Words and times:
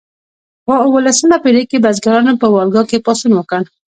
په 0.65 0.73
اوولسمه 0.85 1.37
پیړۍ 1.43 1.63
کې 1.69 1.83
بزګرانو 1.83 2.33
په 2.41 2.47
والګا 2.55 2.83
کې 2.89 3.03
پاڅون 3.05 3.31
وکړ. 3.35 3.61